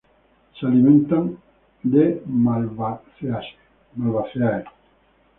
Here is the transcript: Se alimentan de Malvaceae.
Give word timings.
Se 0.59 0.65
alimentan 0.65 1.37
de 1.83 2.23
Malvaceae. 2.25 4.65